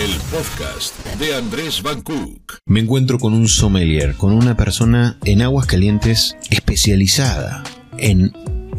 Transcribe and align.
el 0.00 0.16
podcast 0.32 0.96
de 1.18 1.34
Andrés 1.34 1.82
Van 1.82 2.00
Cook. 2.00 2.56
Me 2.64 2.80
encuentro 2.80 3.18
con 3.18 3.34
un 3.34 3.48
sommelier, 3.48 4.14
con 4.14 4.32
una 4.32 4.56
persona 4.56 5.18
en 5.26 5.42
aguas 5.42 5.66
calientes 5.66 6.38
especializada 6.48 7.62
en 7.98 8.32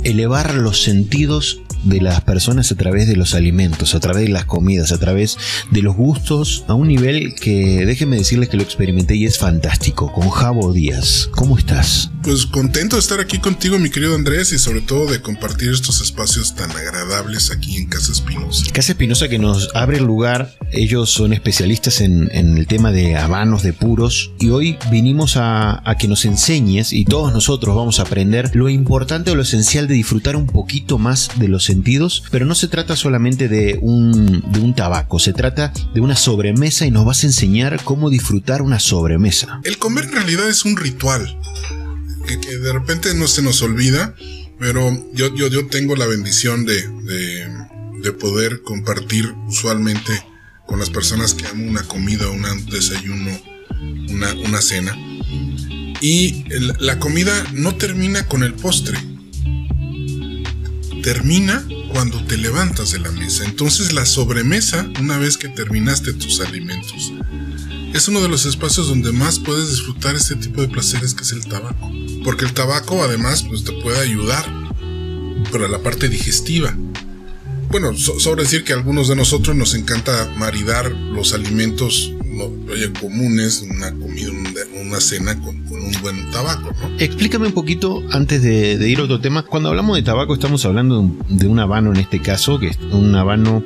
elevar 0.04 0.56
los 0.56 0.82
sentidos 0.84 1.62
de 1.84 2.02
las 2.02 2.22
personas 2.22 2.72
a 2.72 2.76
través 2.76 3.08
de 3.08 3.16
los 3.16 3.34
alimentos, 3.34 3.96
a 3.96 4.00
través 4.00 4.24
de 4.24 4.29
las 4.29 4.46
comidas, 4.46 4.92
a 4.92 4.99
través 4.99 5.38
de 5.72 5.81
los 5.81 5.96
gustos, 5.96 6.63
a 6.67 6.74
un 6.74 6.88
nivel 6.88 7.34
que 7.35 7.85
déjenme 7.85 8.17
decirles 8.17 8.49
que 8.49 8.58
lo 8.58 8.63
experimenté 8.63 9.16
y 9.16 9.26
es 9.26 9.38
fantástico. 9.38 10.12
Con 10.13 10.29
Javo 10.29 10.74
Díaz, 10.74 11.29
¿cómo 11.31 11.58
estás? 11.58 12.12
Pues 12.24 12.46
contento 12.46 12.98
de 12.98 12.99
estar 12.99 13.20
aquí 13.20 13.40
contigo, 13.40 13.79
mi 13.79 13.90
querido 13.90 14.13
Andrés, 14.13 14.52
y 14.52 14.60
sobre 14.60 14.81
todo 14.81 15.12
de 15.12 15.22
compartir 15.22 15.72
estos 15.72 16.02
espacios 16.02 16.55
tan 16.55 16.70
agradables 16.72 17.49
aquí 17.49 17.77
en 17.77 17.88
Casa 17.88 18.12
Espinosa. 18.12 18.72
Casa 18.72 18.91
Espinosa 18.91 19.27
que 19.27 19.40
nos 19.40 19.70
abre 19.73 19.98
el 19.98 20.04
lugar, 20.04 20.55
ellos 20.72 21.09
son 21.09 21.33
especialistas 21.33 22.02
en, 22.02 22.30
el 22.31 22.67
tema 22.67 22.91
de 22.91 23.16
habanos, 23.17 23.63
de 23.63 23.73
puros, 23.73 24.33
y 24.39 24.49
hoy 24.49 24.77
vinimos 24.91 25.36
a, 25.36 25.81
a 25.89 25.97
que 25.97 26.08
nos 26.08 26.25
enseñes, 26.25 26.94
y 26.94 27.05
todos 27.05 27.33
nosotros 27.33 27.75
vamos 27.75 27.99
a 27.99 28.03
aprender 28.03 28.55
lo 28.55 28.70
importante 28.70 29.31
o 29.31 29.36
lo 29.36 29.41
esencial 29.41 29.88
disfrutar 29.94 30.36
un 30.36 30.48
poquito 30.48 30.98
más 30.98 31.30
de 31.38 31.48
los 31.48 31.66
sentidos, 31.66 32.23
pero 32.31 32.45
no 32.45 32.55
se 32.55 32.68
trata 32.68 32.95
solamente 32.95 33.48
de 33.48 33.80
un, 33.81 34.44
de 34.52 34.59
un 34.59 34.76
tabaco, 34.76 35.20
se 35.20 35.34
trata 35.34 35.73
de 35.94 36.02
una 36.02 36.16
sobremesa 36.16 36.86
y 36.86 36.91
nos 36.91 37.05
vas 37.05 37.23
a 37.23 37.27
enseñar 37.27 37.84
cómo 37.84 38.09
disfrutar 38.09 38.62
una 38.62 38.80
sobremesa. 38.80 39.62
El 39.64 39.77
comer 39.77 40.05
en 40.05 40.12
realidad 40.14 40.50
es 40.50 40.66
un 40.66 40.77
ritual 40.77 41.40
que, 42.26 42.38
de 42.38 42.73
repente 42.73 43.14
no 43.14 43.27
se 43.27 43.41
nos 43.41 43.62
olvida, 43.62 44.16
pero 44.59 44.91
yo, 45.14 45.34
yo, 45.36 45.48
yo 45.48 45.67
tengo 45.67 45.95
la 45.95 46.05
bendición 46.05 46.66
de, 46.66 46.88
de, 47.03 48.12
poder 48.14 48.62
compartir 48.62 49.34
usualmente 49.48 50.12
con 50.67 50.80
las 50.80 50.89
personas 50.89 51.34
que 51.34 51.48
amo 51.48 51.66
una 51.66 51.84
comida, 51.84 52.30
un 52.30 52.44
desayuno, 52.66 53.31
una, 54.09 54.33
una 54.33 54.61
cena. 54.61 54.95
Y 56.02 56.44
la 56.80 57.00
comida 57.00 57.31
no 57.53 57.76
termina 57.76 58.28
con 58.28 58.44
el 58.44 58.53
postre 58.53 58.98
termina 61.02 61.66
cuando 61.89 62.23
te 62.25 62.38
levantas 62.38 62.91
de 62.91 62.99
la 62.99 63.11
mesa. 63.11 63.45
Entonces 63.45 63.94
la 63.94 64.05
sobremesa, 64.05 64.89
una 64.99 65.17
vez 65.17 65.38
que 65.38 65.49
terminaste 65.49 66.13
tus 66.13 66.39
alimentos, 66.41 67.13
es 67.93 68.08
uno 68.08 68.21
de 68.21 68.30
los 68.30 68.45
espacios 68.45 68.88
donde 68.88 69.11
más 69.11 69.39
puedes 69.39 69.69
disfrutar 69.69 70.16
este 70.16 70.35
tipo 70.35 70.61
de 70.61 70.69
placeres 70.69 71.13
que 71.13 71.23
es 71.23 71.31
el 71.31 71.45
tabaco. 71.45 71.91
Porque 72.23 72.45
el 72.45 72.53
tabaco 72.53 73.03
además 73.03 73.43
pues, 73.43 73.63
te 73.63 73.73
puede 73.73 73.99
ayudar 73.99 74.45
para 75.52 75.67
la 75.67 75.80
parte 75.83 76.08
digestiva. 76.08 76.75
Bueno, 77.69 77.95
sobre 77.95 78.43
decir 78.43 78.63
que 78.63 78.73
a 78.73 78.75
algunos 78.75 79.08
de 79.08 79.15
nosotros 79.15 79.55
nos 79.55 79.73
encanta 79.75 80.30
maridar 80.38 80.91
los 80.91 81.33
alimentos 81.33 82.13
comunes, 82.99 83.61
una 83.69 83.91
comida, 83.91 84.29
una 84.81 84.99
cena 84.99 85.39
con, 85.39 85.55
un 85.55 85.91
buen 86.01 86.31
tabaco. 86.31 86.73
Explícame 86.99 87.47
un 87.47 87.53
poquito 87.53 88.03
antes 88.11 88.41
de, 88.41 88.89
ir 88.89 88.99
a 88.99 89.03
otro 89.03 89.19
tema. 89.19 89.43
Cuando 89.43 89.69
hablamos 89.69 89.95
de 89.95 90.03
tabaco 90.03 90.33
estamos 90.33 90.65
hablando 90.65 91.09
de 91.29 91.47
un, 91.47 91.59
habano 91.59 91.91
en 91.91 91.97
este 91.97 92.19
caso, 92.19 92.59
que 92.59 92.67
es 92.67 92.79
un 92.91 93.15
habano 93.15 93.63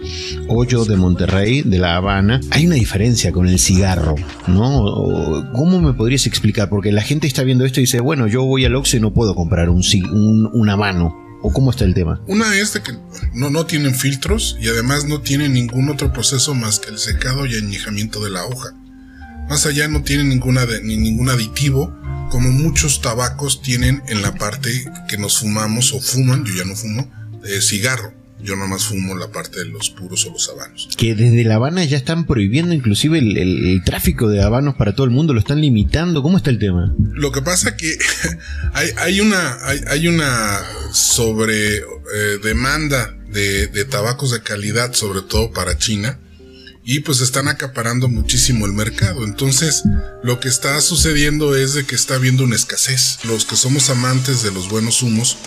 hoyo 0.48 0.86
de 0.86 0.98
Monterrey, 0.98 1.62
de 1.62 1.80
La 1.80 1.96
Habana. 1.96 2.42
Hay 2.52 2.66
una 2.66 2.76
diferencia 2.76 3.32
con 3.32 3.48
el 3.48 3.60
cigarro, 3.60 4.16
¿no? 4.48 5.52
¿Cómo 5.54 5.82
me 5.82 5.94
podrías 5.94 6.26
explicar? 6.28 6.70
Porque 6.70 6.92
la 6.92 7.02
gente 7.02 7.28
está 7.28 7.44
viendo 7.44 7.66
esto 7.66 7.80
y 7.80 7.84
dice, 7.84 8.00
bueno, 8.00 8.28
yo 8.28 8.44
voy 8.44 8.66
al 8.66 8.76
Oxxo 8.76 8.98
y 8.98 9.00
no 9.00 9.14
puedo 9.14 9.36
comprar 9.36 9.70
un, 9.70 9.84
un, 10.12 10.50
un 10.52 10.70
habano. 10.70 11.25
¿O 11.48 11.54
cómo 11.54 11.70
está 11.70 11.86
el 11.86 11.94
tema? 11.94 12.20
Una 12.26 12.56
es 12.56 12.74
de 12.74 12.82
que 12.82 12.94
no, 13.36 13.52
no 13.52 13.68
tienen 13.68 13.94
filtros 13.94 14.58
y 14.60 14.68
además 14.68 15.06
no 15.06 15.22
tienen 15.22 15.54
ningún 15.54 15.90
otro 15.90 16.12
proceso 16.12 16.56
más 16.56 16.80
que 16.80 16.90
el 16.90 16.98
secado 16.98 17.46
y 17.46 17.56
añejamiento 17.56 18.24
de 18.24 18.32
la 18.32 18.44
hoja. 18.48 18.74
Más 19.48 19.68
allá 19.68 19.88
no 19.88 20.02
tienen 20.02 20.30
ninguna 20.30 20.66
ni 20.82 20.98
ningún 20.98 21.30
aditivo, 21.30 21.96
como 22.32 22.50
muchos 22.50 23.00
tabacos 23.00 23.62
tienen 23.62 24.02
en 24.08 24.24
la 24.24 24.34
parte 24.34 24.92
que 25.08 25.20
nos 25.20 25.38
fumamos 25.38 25.94
o 25.94 26.02
fuman, 26.02 26.46
yo 26.46 26.56
ya 26.56 26.66
no 26.66 26.76
fumo, 26.76 27.08
de 27.44 27.62
cigarro. 27.62 28.12
Yo 28.42 28.56
nomás 28.56 28.86
fumo 28.86 29.16
la 29.16 29.32
parte 29.32 29.60
de 29.60 29.66
los 29.66 29.90
puros 29.90 30.26
o 30.26 30.32
los 30.32 30.50
habanos. 30.50 30.90
Que 30.98 31.16
desde 31.16 31.44
La 31.46 31.56
Habana 31.56 31.84
ya 31.86 31.98
están 31.98 32.26
prohibiendo 32.26 32.74
inclusive 32.74 33.18
el, 33.20 33.82
tráfico 33.86 34.30
de 34.30 34.42
habanos 34.42 34.76
para 34.76 34.94
todo 34.94 35.06
el 35.06 35.12
mundo, 35.12 35.34
lo 35.34 35.40
están 35.40 35.62
limitando. 35.62 36.22
¿Cómo 36.22 36.38
está 36.38 36.50
el 36.50 36.60
tema? 36.60 36.94
Lo 37.14 37.32
que 37.32 37.42
pasa 37.42 37.78
que 37.78 37.98
hay, 38.74 38.90
hay 38.98 39.22
una, 39.22 39.58
hay, 39.88 40.08
una 40.08 40.62
sobre 40.92 41.78
eh, 41.78 42.40
demanda 42.44 43.16
de, 43.30 43.68
de 43.68 43.86
tabacos 43.86 44.32
de 44.32 44.42
calidad, 44.42 44.94
sobre 44.94 45.22
todo 45.22 45.52
para 45.52 45.78
China, 45.78 46.20
y 46.84 47.00
pues 47.00 47.22
están 47.22 47.48
acaparando 47.48 48.08
muchísimo 48.08 48.68
el 48.68 48.74
mercado. 48.74 49.26
Entonces, 49.26 49.84
lo 50.24 50.40
que 50.40 50.50
está 50.50 50.80
sucediendo 50.82 51.56
es 51.56 51.74
de 51.74 51.86
que 51.86 51.96
está 51.96 52.16
habiendo 52.16 52.44
una 52.44 52.56
escasez. 52.56 53.20
Los 53.24 53.46
que 53.46 53.56
somos 53.56 53.90
amantes 53.90 54.44
de 54.44 54.52
los 54.52 54.70
buenos 54.70 55.02
humos, 55.02 55.38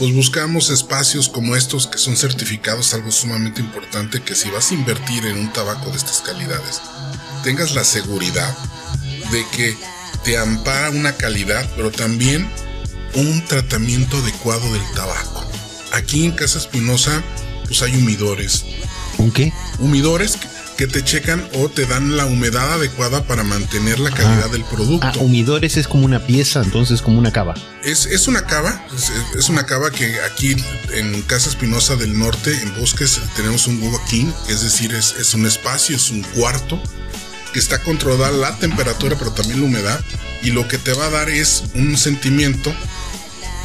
pues 0.00 0.14
buscamos 0.14 0.70
espacios 0.70 1.28
como 1.28 1.54
estos 1.54 1.86
que 1.86 1.98
son 1.98 2.16
certificados, 2.16 2.94
algo 2.94 3.10
sumamente 3.10 3.60
importante 3.60 4.22
que 4.22 4.34
si 4.34 4.48
vas 4.48 4.70
a 4.70 4.74
invertir 4.74 5.26
en 5.26 5.36
un 5.36 5.52
tabaco 5.52 5.90
de 5.90 5.98
estas 5.98 6.22
calidades, 6.22 6.80
tengas 7.44 7.74
la 7.74 7.84
seguridad 7.84 8.56
de 9.30 9.44
que 9.54 9.76
te 10.24 10.38
ampara 10.38 10.88
una 10.88 11.12
calidad, 11.18 11.68
pero 11.76 11.90
también 11.90 12.50
un 13.14 13.44
tratamiento 13.44 14.16
adecuado 14.16 14.72
del 14.72 14.82
tabaco. 14.94 15.44
Aquí 15.92 16.24
en 16.24 16.32
Casa 16.32 16.56
Espinosa, 16.56 17.22
pues 17.66 17.82
hay 17.82 17.94
humidores. 17.94 18.64
¿Un 19.18 19.30
qué? 19.30 19.52
Humidores 19.80 20.38
que 20.80 20.86
te 20.86 21.04
checan 21.04 21.46
o 21.56 21.68
te 21.68 21.84
dan 21.84 22.16
la 22.16 22.24
humedad 22.24 22.72
adecuada 22.72 23.22
para 23.24 23.44
mantener 23.44 23.98
la 23.98 24.10
calidad 24.10 24.46
ah. 24.46 24.48
del 24.48 24.64
producto. 24.64 25.06
Ah, 25.06 25.12
humidores 25.18 25.76
es 25.76 25.86
como 25.86 26.06
una 26.06 26.20
pieza, 26.20 26.62
entonces 26.62 27.02
como 27.02 27.18
una 27.18 27.30
cava. 27.30 27.52
Es, 27.84 28.06
es 28.06 28.28
una 28.28 28.46
cava, 28.46 28.86
es, 29.36 29.50
una 29.50 29.66
cava 29.66 29.90
que 29.90 30.18
aquí 30.22 30.56
en 30.94 31.20
Casa 31.20 31.50
Espinosa 31.50 31.96
del 31.96 32.18
Norte, 32.18 32.58
en 32.62 32.74
Bosques, 32.80 33.20
tenemos 33.36 33.66
un 33.66 33.78
King, 34.08 34.32
es 34.48 34.62
decir, 34.62 34.94
es, 34.94 35.16
es 35.20 35.34
un 35.34 35.44
espacio, 35.44 35.94
es 35.96 36.10
un 36.10 36.22
cuarto 36.22 36.82
que 37.52 37.58
está 37.58 37.82
controlada 37.82 38.32
la 38.32 38.56
temperatura, 38.56 39.16
pero 39.18 39.32
también 39.32 39.60
la 39.60 39.66
humedad. 39.66 40.00
Y 40.42 40.52
lo 40.52 40.66
que 40.66 40.78
te 40.78 40.94
va 40.94 41.08
a 41.08 41.10
dar 41.10 41.28
es 41.28 41.62
un 41.74 41.98
sentimiento, 41.98 42.74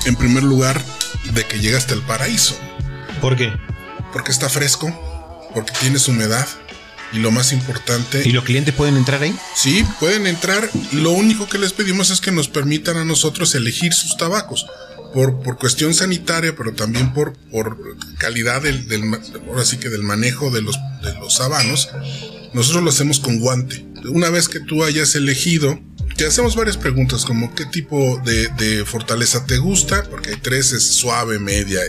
en 0.05 0.17
primer 0.17 0.43
lugar, 0.43 0.83
de 1.31 1.45
que 1.45 1.61
llegaste 1.61 1.93
al 1.93 2.01
paraíso. 2.01 2.59
¿Por 3.21 3.37
qué? 3.37 3.53
Porque 4.11 4.33
está 4.33 4.49
fresco, 4.49 4.91
porque 5.53 5.71
tienes 5.79 6.09
humedad, 6.09 6.45
y 7.15 7.19
lo 7.19 7.31
más 7.31 7.53
importante. 7.53 8.21
¿Y 8.25 8.31
los 8.31 8.43
clientes 8.43 8.73
pueden 8.73 8.97
entrar 8.97 9.21
ahí? 9.21 9.35
Sí, 9.55 9.85
pueden 9.99 10.27
entrar. 10.27 10.69
Lo 10.91 11.11
único 11.11 11.47
que 11.47 11.57
les 11.57 11.73
pedimos 11.73 12.09
es 12.09 12.21
que 12.21 12.31
nos 12.31 12.47
permitan 12.47 12.97
a 12.97 13.05
nosotros 13.05 13.55
elegir 13.55 13.93
sus 13.93 14.17
tabacos. 14.17 14.65
Por, 15.13 15.41
por 15.41 15.57
cuestión 15.57 15.93
sanitaria, 15.93 16.57
pero 16.57 16.73
también 16.73 17.13
por, 17.13 17.37
por 17.49 17.77
calidad 18.17 18.61
del, 18.61 18.85
del, 18.89 19.03
ahora 19.47 19.63
sí 19.63 19.77
que 19.77 19.87
del 19.87 20.03
manejo 20.03 20.51
de 20.51 20.61
los, 20.61 20.75
de 21.01 21.13
los 21.13 21.39
habanos, 21.39 21.87
nosotros 22.53 22.83
lo 22.83 22.89
hacemos 22.89 23.21
con 23.21 23.39
guante. 23.39 23.85
Una 24.09 24.29
vez 24.29 24.49
que 24.49 24.59
tú 24.59 24.83
hayas 24.83 25.15
elegido, 25.15 25.79
te 26.17 26.25
hacemos 26.25 26.57
varias 26.57 26.75
preguntas 26.75 27.23
como 27.23 27.55
qué 27.55 27.65
tipo 27.65 28.21
de, 28.25 28.49
de 28.57 28.83
fortaleza 28.83 29.45
te 29.45 29.57
gusta, 29.57 30.03
porque 30.09 30.31
hay 30.31 30.35
tres, 30.41 30.73
es 30.73 30.83
suave, 30.83 31.39
media 31.39 31.79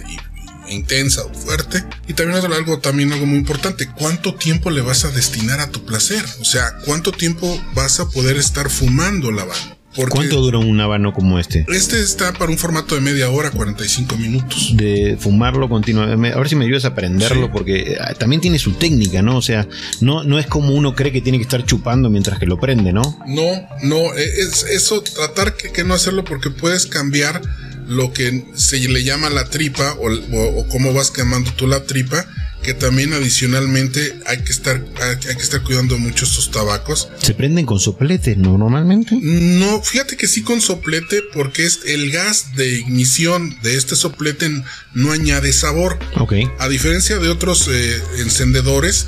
y 0.69 0.75
intensa 0.75 1.25
o 1.25 1.35
fuerte. 1.35 1.85
Y 2.09 2.15
también 2.15 2.39
algo, 2.53 2.79
también 2.79 3.13
algo 3.13 3.27
muy 3.27 3.39
importante, 3.39 3.89
¿cuánto 3.89 4.35
tiempo 4.35 4.71
le 4.71 4.81
vas 4.81 5.05
a 5.05 5.11
destinar 5.11 5.61
a 5.61 5.71
tu 5.71 5.85
placer? 5.85 6.25
O 6.41 6.45
sea, 6.45 6.77
¿cuánto 6.85 7.13
tiempo 7.13 7.61
vas 7.75 8.01
a 8.01 8.09
poder 8.09 8.37
estar 8.37 8.71
fumando 8.71 9.33
la 9.33 9.43
habano? 9.43 9.77
¿Cuánto 10.11 10.41
dura 10.41 10.59
un 10.59 10.79
habano 10.81 11.13
como 11.13 11.39
este? 11.39 11.65
Este 11.69 12.01
está 12.01 12.33
para 12.33 12.51
un 12.51 12.59
formato 12.59 12.95
de 12.95 13.01
media 13.01 13.31
hora, 13.31 13.51
45 13.51 14.17
minutos. 14.17 14.73
De 14.75 15.17
fumarlo 15.19 15.69
continuamente. 15.69 16.35
A 16.35 16.39
ver 16.39 16.49
si 16.49 16.57
me 16.57 16.67
ayudas 16.67 16.85
a 16.85 16.89
aprenderlo, 16.89 17.51
porque 17.51 17.97
ah, 18.01 18.13
también 18.15 18.41
tiene 18.43 18.59
su 18.59 18.73
técnica, 18.73 19.23
¿no? 19.23 19.37
O 19.37 19.43
sea, 19.43 19.67
no, 20.01 20.23
no 20.23 20.39
es 20.39 20.47
como 20.47 20.75
uno 20.75 20.95
cree 20.95 21.13
que 21.13 21.23
tiene 21.23 21.39
que 21.39 21.45
estar 21.45 21.65
chupando 21.65 22.11
mientras 22.11 22.39
que 22.39 22.47
lo 22.47 22.61
prende, 22.61 22.93
¿no? 22.93 23.19
No, 23.27 23.69
no, 23.83 24.15
e, 24.15 24.25
es 24.41 24.65
eso, 24.65 25.03
tratar 25.03 25.57
que 25.57 25.85
no 25.85 25.95
hacerlo 25.95 26.25
porque 26.25 26.51
puedes 26.51 26.87
cambiar 26.87 27.41
lo 27.87 28.13
que 28.13 28.45
se 28.55 28.79
le 28.89 29.05
llama 29.05 29.31
la 29.31 29.45
tripa 29.45 29.97
o, 29.99 30.67
cómo 30.69 30.93
vas 30.93 31.11
quemando 31.11 31.53
tú 31.53 31.67
la 31.67 31.85
tripa 31.85 32.27
que 32.63 32.75
también 32.75 33.13
adicionalmente 33.13 34.19
hay 34.27 34.39
que 34.39 34.51
estar 34.51 34.83
hay, 35.01 35.19
que 35.19 35.43
estar 35.43 35.63
cuidando 35.63 35.99
mucho 35.99 36.25
estos 36.25 36.51
tabacos. 36.51 37.09
¿Se 37.23 37.33
prenden 37.33 37.65
con 37.65 37.79
soplete 37.79 38.35
normalmente? 38.35 39.17
No, 39.23 39.81
fíjate 39.83 40.17
que 40.17 40.27
sí 40.27 40.43
con 40.43 40.61
soplete 40.61 41.23
porque 41.33 41.65
es 41.65 41.81
el 41.87 42.11
gas 42.11 42.57
de 42.57 42.75
ignición 42.75 43.57
de 43.63 43.77
este 43.77 43.95
soplete 43.95 44.51
no 44.95 45.13
añade 45.13 45.53
sabor. 45.53 45.99
Ok. 46.19 46.33
A 46.59 46.69
diferencia 46.69 47.19
de 47.19 47.29
otros 47.29 47.69
eh, 47.69 48.03
encendedores 48.19 49.07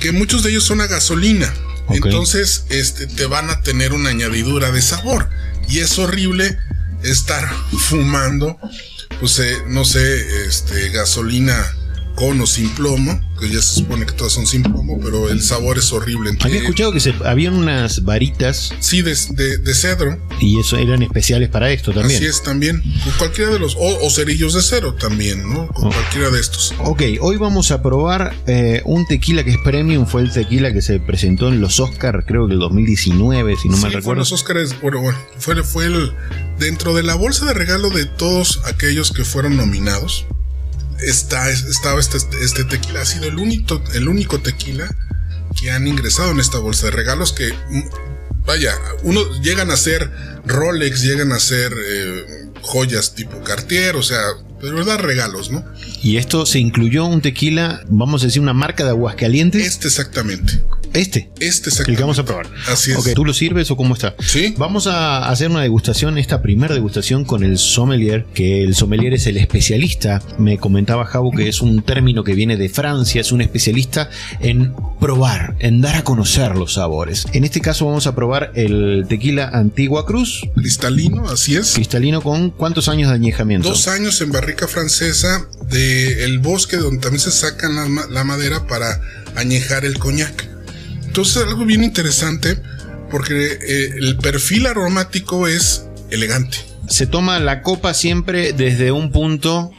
que 0.00 0.12
muchos 0.12 0.42
de 0.42 0.50
ellos 0.50 0.64
son 0.64 0.80
a 0.80 0.86
gasolina. 0.86 1.52
Entonces, 1.90 2.64
este 2.70 3.06
te 3.06 3.26
van 3.26 3.50
a 3.50 3.60
tener 3.60 3.92
una 3.92 4.10
añadidura 4.10 4.72
de 4.72 4.82
sabor 4.82 5.28
y 5.68 5.80
es 5.80 5.98
horrible 5.98 6.58
estar 7.10 7.48
fumando, 7.78 8.58
pues 9.20 9.38
eh, 9.38 9.62
no 9.66 9.84
sé, 9.84 10.46
este, 10.46 10.90
gasolina 10.90 11.75
con 12.16 12.40
o 12.40 12.46
sin 12.46 12.68
plomo. 12.70 13.20
que 13.38 13.50
ya 13.50 13.60
se 13.60 13.80
supone 13.80 14.06
que 14.06 14.12
todas 14.12 14.32
son 14.32 14.46
sin 14.46 14.62
plomo, 14.62 14.98
pero 15.04 15.28
el 15.28 15.42
sabor 15.42 15.76
es 15.76 15.92
horrible. 15.92 16.30
Había 16.40 16.60
escuchado 16.60 16.90
que 16.90 17.00
se, 17.00 17.14
habían 17.24 17.52
unas 17.52 18.02
varitas. 18.02 18.72
Sí, 18.80 19.02
de, 19.02 19.14
de, 19.14 19.74
cedro. 19.74 20.18
Y 20.40 20.58
eso 20.58 20.78
eran 20.78 21.02
especiales 21.02 21.50
para 21.50 21.70
esto 21.70 21.92
también. 21.92 22.16
Así 22.16 22.26
es, 22.26 22.42
también. 22.42 22.82
Cualquiera 23.18 23.50
de 23.52 23.58
los. 23.58 23.76
O, 23.78 24.10
cerillos 24.10 24.54
de 24.54 24.62
cero 24.62 24.94
también, 24.98 25.46
¿no? 25.46 25.68
Con 25.68 25.88
oh. 25.88 25.90
cualquiera 25.90 26.30
de 26.30 26.40
estos. 26.40 26.74
Ok, 26.78 27.02
hoy 27.20 27.36
vamos 27.36 27.70
a 27.70 27.82
probar 27.82 28.34
eh, 28.46 28.80
un 28.86 29.06
tequila 29.06 29.44
que 29.44 29.50
es 29.50 29.58
premium. 29.62 30.06
Fue 30.06 30.22
el 30.22 30.32
tequila 30.32 30.72
que 30.72 30.80
se 30.80 30.98
presentó 30.98 31.48
en 31.48 31.60
los 31.60 31.78
Oscars, 31.78 32.24
creo 32.26 32.46
que 32.48 32.54
el 32.54 32.58
2019, 32.60 33.56
si 33.56 33.68
no 33.68 33.76
mal 33.76 33.92
recuerdo. 33.92 34.20
los 34.20 34.32
Oscars, 34.32 34.80
bueno, 34.80 35.02
bueno, 35.02 35.18
fue, 35.38 35.62
fue 35.62 35.86
el. 35.86 36.12
Dentro 36.58 36.94
de 36.94 37.02
la 37.02 37.14
bolsa 37.14 37.44
de 37.44 37.52
regalo 37.52 37.90
de 37.90 38.06
todos 38.06 38.62
aquellos 38.64 39.12
que 39.12 39.24
fueron 39.24 39.58
nominados 39.58 40.24
está, 41.00 41.50
estaba 41.50 42.00
este, 42.00 42.18
este, 42.42 42.64
tequila, 42.64 43.02
ha 43.02 43.06
sido 43.06 43.26
el 43.26 43.38
único, 43.38 43.82
el 43.94 44.08
único 44.08 44.40
tequila 44.40 44.94
que 45.60 45.70
han 45.70 45.86
ingresado 45.86 46.30
en 46.30 46.40
esta 46.40 46.58
bolsa 46.58 46.86
de 46.86 46.92
regalos 46.92 47.32
que, 47.32 47.52
mm, 47.52 48.44
vaya, 48.44 48.74
uno 49.02 49.20
llegan 49.42 49.70
a 49.70 49.76
ser 49.76 50.10
Rolex, 50.44 51.02
llegan 51.02 51.32
a 51.32 51.38
ser 51.38 51.72
eh, 51.72 52.46
joyas 52.62 53.14
tipo 53.14 53.42
Cartier, 53.42 53.96
o 53.96 54.02
sea, 54.02 54.20
de 54.62 54.70
verdad 54.70 54.98
regalos, 54.98 55.50
¿no? 55.50 55.64
Y 56.02 56.16
esto 56.16 56.46
se 56.46 56.58
incluyó 56.58 57.04
un 57.04 57.20
tequila, 57.20 57.82
vamos 57.88 58.22
a 58.22 58.26
decir, 58.26 58.42
una 58.42 58.52
marca 58.52 58.84
de 58.84 58.90
aguas 58.90 59.16
calientes. 59.16 59.66
Este 59.66 59.88
exactamente. 59.88 60.62
Este. 60.96 61.30
Este 61.40 61.68
es 61.68 61.80
El 61.80 61.94
que 61.94 62.00
vamos 62.00 62.18
a 62.18 62.24
probar. 62.24 62.46
Así 62.68 62.92
es. 62.92 62.96
Ok, 62.96 63.08
¿tú 63.14 63.24
lo 63.24 63.34
sirves 63.34 63.70
o 63.70 63.76
cómo 63.76 63.94
está? 63.94 64.14
Sí. 64.18 64.54
Vamos 64.56 64.86
a 64.86 65.28
hacer 65.28 65.50
una 65.50 65.60
degustación, 65.60 66.16
esta 66.16 66.40
primera 66.40 66.74
degustación 66.74 67.24
con 67.26 67.44
el 67.44 67.58
sommelier, 67.58 68.24
que 68.32 68.62
el 68.62 68.74
sommelier 68.74 69.12
es 69.12 69.26
el 69.26 69.36
especialista. 69.36 70.22
Me 70.38 70.56
comentaba 70.56 71.04
Jabu 71.04 71.32
que 71.32 71.48
es 71.48 71.60
un 71.60 71.82
término 71.82 72.24
que 72.24 72.34
viene 72.34 72.56
de 72.56 72.70
Francia, 72.70 73.20
es 73.20 73.30
un 73.30 73.42
especialista 73.42 74.08
en 74.40 74.74
probar, 74.98 75.54
en 75.58 75.82
dar 75.82 75.96
a 75.96 76.04
conocer 76.04 76.56
los 76.56 76.74
sabores. 76.74 77.26
En 77.34 77.44
este 77.44 77.60
caso 77.60 77.84
vamos 77.84 78.06
a 78.06 78.14
probar 78.14 78.52
el 78.54 79.04
tequila 79.06 79.50
Antigua 79.52 80.06
Cruz. 80.06 80.46
Cristalino, 80.54 81.28
así 81.28 81.56
es. 81.56 81.74
Cristalino 81.74 82.22
con 82.22 82.50
cuántos 82.50 82.88
años 82.88 83.10
de 83.10 83.16
añejamiento? 83.16 83.68
Dos 83.68 83.88
años 83.88 84.20
en 84.22 84.32
barrica 84.32 84.66
francesa 84.66 85.46
del 85.68 86.38
bosque 86.38 86.78
donde 86.78 87.00
también 87.00 87.20
se 87.20 87.30
sacan 87.30 87.74
la 88.10 88.24
madera 88.24 88.66
para 88.66 89.00
añejar 89.34 89.84
el 89.84 89.98
coñac. 89.98 90.55
Entonces 91.16 91.44
algo 91.44 91.64
bien 91.64 91.82
interesante 91.82 92.60
porque 93.10 93.52
eh, 93.52 93.94
el 93.96 94.18
perfil 94.18 94.66
aromático 94.66 95.48
es 95.48 95.86
elegante. 96.10 96.58
Se 96.90 97.06
toma 97.06 97.40
la 97.40 97.62
copa 97.62 97.94
siempre 97.94 98.52
desde 98.52 98.92
un 98.92 99.10
punto 99.10 99.70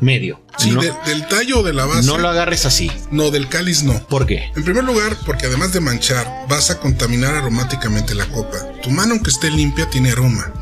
medio. 0.00 0.40
Sí, 0.58 0.72
del 1.04 1.26
tallo 1.26 1.64
de 1.64 1.72
la 1.72 1.86
base. 1.86 2.06
No 2.06 2.16
lo 2.16 2.28
agarres 2.28 2.64
así. 2.64 2.92
No, 3.10 3.32
del 3.32 3.48
cáliz 3.48 3.82
no. 3.82 4.06
¿Por 4.06 4.24
qué? 4.24 4.52
En 4.54 4.62
primer 4.62 4.84
lugar, 4.84 5.16
porque 5.26 5.46
además 5.46 5.72
de 5.72 5.80
manchar, 5.80 6.28
vas 6.48 6.70
a 6.70 6.78
contaminar 6.78 7.34
aromáticamente 7.34 8.14
la 8.14 8.26
copa. 8.26 8.58
Tu 8.84 8.90
mano, 8.90 9.14
aunque 9.14 9.30
esté 9.30 9.50
limpia, 9.50 9.90
tiene 9.90 10.12
aroma. 10.12 10.52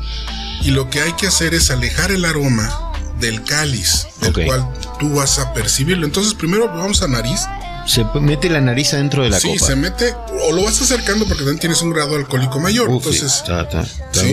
Y 0.63 0.71
lo 0.71 0.89
que 0.89 1.01
hay 1.01 1.13
que 1.13 1.27
hacer 1.27 1.53
es 1.53 1.69
alejar 1.69 2.11
el 2.11 2.25
aroma 2.25 2.91
del 3.19 3.43
cáliz, 3.43 4.07
del 4.19 4.47
cual 4.47 4.67
tú 4.99 5.13
vas 5.13 5.37
a 5.37 5.53
percibirlo. 5.53 6.07
Entonces, 6.07 6.33
primero 6.33 6.69
vamos 6.69 7.03
a 7.03 7.07
nariz 7.07 7.41
se 7.91 8.05
mete 8.21 8.49
la 8.49 8.61
nariz 8.61 8.93
adentro 8.93 9.23
de 9.23 9.29
la 9.29 9.41
copa. 9.41 9.53
Sí, 9.53 9.59
se 9.59 9.75
mete, 9.75 10.15
o 10.47 10.53
lo 10.53 10.63
vas 10.63 10.81
acercando 10.81 11.25
porque 11.25 11.43
también 11.43 11.59
tienes 11.59 11.81
un 11.81 11.91
grado 11.91 12.15
alcohólico 12.15 12.57
mayor. 12.57 12.89
entonces, 12.89 13.23
está, 13.23 13.63
está, 13.63 13.83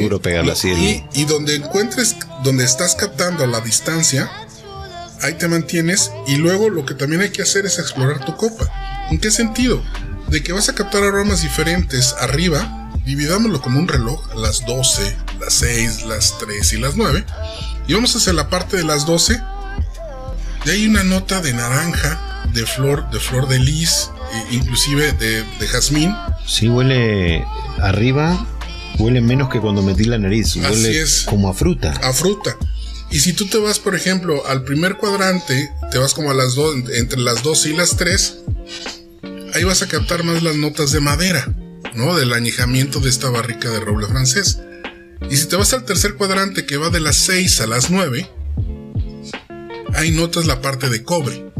duro 0.00 0.22
pegarla 0.22 0.52
así. 0.52 0.68
Y, 0.68 1.04
y, 1.12 1.24
donde 1.24 1.56
encuentres, 1.56 2.14
donde 2.44 2.64
estás 2.64 2.94
captando 2.94 3.44
la 3.48 3.60
distancia, 3.60 4.30
ahí 5.22 5.34
te 5.34 5.48
mantienes. 5.48 6.12
Y 6.28 6.36
luego 6.36 6.70
lo 6.70 6.86
que 6.86 6.94
también 6.94 7.20
hay 7.20 7.30
que 7.30 7.42
hacer 7.42 7.66
es 7.66 7.80
explorar 7.80 8.24
tu 8.24 8.36
copa. 8.36 8.70
¿En 9.10 9.18
qué 9.18 9.32
sentido? 9.32 9.82
De 10.28 10.40
que 10.40 10.52
vas 10.52 10.68
a 10.68 10.76
captar 10.76 11.02
aromas 11.02 11.42
diferentes 11.42 12.14
arriba, 12.20 12.92
dividámoslo 13.04 13.60
como 13.60 13.80
un 13.80 13.88
reloj, 13.88 14.36
las 14.36 14.64
12, 14.66 15.16
las 15.40 15.54
6, 15.54 16.04
las 16.04 16.38
3 16.38 16.74
y 16.74 16.76
las 16.76 16.94
9. 16.94 17.24
Y 17.88 17.94
vamos 17.94 18.14
hacia 18.14 18.32
la 18.32 18.48
parte 18.48 18.76
de 18.76 18.84
las 18.84 19.04
12. 19.04 19.40
Y 20.64 20.70
hay 20.70 20.86
una 20.86 21.02
nota 21.02 21.40
de 21.40 21.52
naranja 21.54 22.27
de 22.52 22.66
flor, 22.66 23.10
de 23.10 23.20
flor 23.20 23.48
de 23.48 23.58
lis, 23.58 24.10
e 24.32 24.54
inclusive 24.54 25.12
de, 25.12 25.42
de 25.42 25.66
jazmín. 25.66 26.14
Sí, 26.46 26.68
huele 26.68 27.44
arriba, 27.80 28.46
huele 28.98 29.20
menos 29.20 29.48
que 29.48 29.60
cuando 29.60 29.82
metí 29.82 30.04
la 30.04 30.18
nariz, 30.18 30.56
huele 30.56 31.04
como 31.26 31.48
a 31.48 31.54
fruta. 31.54 31.92
A 32.02 32.12
fruta. 32.12 32.56
Y 33.10 33.20
si 33.20 33.32
tú 33.32 33.46
te 33.46 33.58
vas, 33.58 33.78
por 33.78 33.94
ejemplo, 33.94 34.46
al 34.46 34.64
primer 34.64 34.96
cuadrante, 34.96 35.70
te 35.90 35.98
vas 35.98 36.12
como 36.12 36.30
a 36.30 36.34
las 36.34 36.54
dos, 36.54 36.74
entre 36.94 37.20
las 37.20 37.42
dos 37.42 37.64
y 37.66 37.74
las 37.74 37.96
tres, 37.96 38.40
ahí 39.54 39.64
vas 39.64 39.82
a 39.82 39.88
captar 39.88 40.24
más 40.24 40.42
las 40.42 40.56
notas 40.56 40.92
de 40.92 41.00
madera, 41.00 41.54
¿no? 41.94 42.16
Del 42.16 42.34
añejamiento 42.34 43.00
de 43.00 43.08
esta 43.08 43.30
barrica 43.30 43.70
de 43.70 43.80
roble 43.80 44.06
francés. 44.06 44.60
Y 45.30 45.36
si 45.36 45.46
te 45.46 45.56
vas 45.56 45.72
al 45.72 45.84
tercer 45.84 46.14
cuadrante, 46.14 46.66
que 46.66 46.76
va 46.76 46.90
de 46.90 47.00
las 47.00 47.16
6 47.16 47.60
a 47.62 47.66
las 47.66 47.90
9, 47.90 48.30
ahí 49.94 50.10
notas 50.10 50.46
la 50.46 50.60
parte 50.60 50.88
de 50.88 51.02
cobre. 51.02 51.50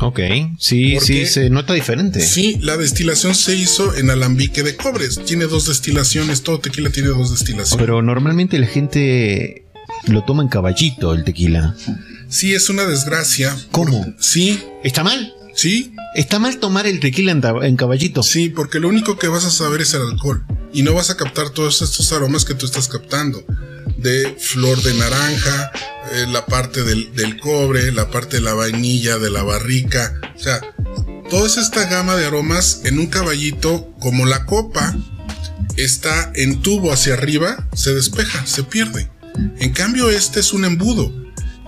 Ok, 0.00 0.20
sí, 0.58 0.98
sí, 1.00 1.26
se 1.26 1.50
nota 1.50 1.74
diferente. 1.74 2.20
Sí, 2.20 2.58
la 2.60 2.76
destilación 2.76 3.34
se 3.34 3.56
hizo 3.56 3.94
en 3.96 4.10
alambique 4.10 4.62
de 4.62 4.76
cobre. 4.76 5.08
Tiene 5.24 5.46
dos 5.46 5.66
destilaciones, 5.66 6.42
todo 6.42 6.60
tequila 6.60 6.90
tiene 6.90 7.08
dos 7.08 7.30
destilaciones. 7.30 7.76
Pero 7.78 8.02
normalmente 8.02 8.58
la 8.58 8.66
gente 8.66 9.64
lo 10.06 10.24
toma 10.24 10.42
en 10.42 10.48
caballito 10.48 11.14
el 11.14 11.24
tequila. 11.24 11.74
Sí, 12.28 12.54
es 12.54 12.68
una 12.68 12.84
desgracia. 12.84 13.56
¿Cómo? 13.70 14.14
Sí. 14.18 14.62
¿Está 14.82 15.04
mal? 15.04 15.34
Sí. 15.54 15.92
¿Está 16.14 16.38
mal 16.38 16.58
tomar 16.58 16.86
el 16.86 17.00
tequila 17.00 17.32
en, 17.62 17.76
caballito? 17.76 18.22
Sí, 18.22 18.50
porque 18.50 18.78
lo 18.78 18.88
único 18.88 19.18
que 19.18 19.28
vas 19.28 19.44
a 19.44 19.50
saber 19.50 19.80
es 19.80 19.94
el 19.94 20.02
alcohol. 20.02 20.44
Y 20.72 20.82
no 20.82 20.92
vas 20.92 21.10
a 21.10 21.16
captar 21.16 21.50
todos 21.50 21.82
estos 21.82 22.12
aromas 22.12 22.44
que 22.44 22.54
tú 22.54 22.66
estás 22.66 22.88
captando. 22.88 23.44
De 23.96 24.34
flor 24.38 24.82
de 24.82 24.94
naranja, 24.94 25.72
eh, 26.12 26.26
la 26.28 26.46
parte 26.46 26.82
del, 26.82 27.38
cobre, 27.40 27.92
la 27.92 28.10
parte 28.10 28.36
de 28.36 28.42
la 28.42 28.54
vainilla, 28.54 29.18
de 29.18 29.30
la 29.30 29.42
barrica. 29.42 30.20
O 30.34 30.38
sea, 30.38 30.60
toda 31.28 31.46
esta 31.46 31.86
gama 31.86 32.16
de 32.16 32.26
aromas 32.26 32.82
en 32.84 32.98
un 32.98 33.06
caballito, 33.06 33.92
como 34.00 34.26
la 34.26 34.46
copa 34.46 34.96
está 35.76 36.32
en 36.34 36.62
tubo 36.62 36.92
hacia 36.92 37.14
arriba, 37.14 37.68
se 37.74 37.94
despeja, 37.94 38.46
se 38.46 38.62
pierde. 38.62 39.10
En 39.58 39.72
cambio, 39.72 40.10
este 40.10 40.40
es 40.40 40.52
un 40.52 40.64
embudo 40.64 41.12